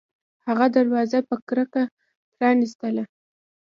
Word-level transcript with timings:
هغه 0.47 0.65
دروازه 0.75 1.19
په 1.27 1.35
کرکه 1.47 1.83
پرانیستله 2.35 3.03